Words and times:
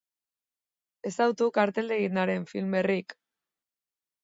Ezagutu 1.09 1.51
karteldegian 1.59 2.19
dauden 2.21 2.49
film 2.55 2.75
berriak. 2.79 3.17